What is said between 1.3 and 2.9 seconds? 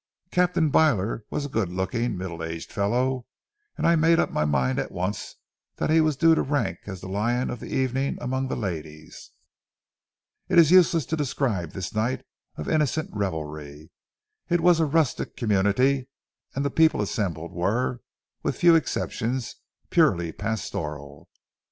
a good looking, middle aged